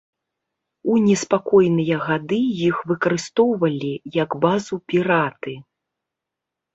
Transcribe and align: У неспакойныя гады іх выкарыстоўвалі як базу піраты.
У 0.91 0.93
неспакойныя 1.07 1.97
гады 2.05 2.39
іх 2.67 2.79
выкарыстоўвалі 2.91 3.91
як 4.23 4.29
базу 4.47 4.75
піраты. 4.93 5.53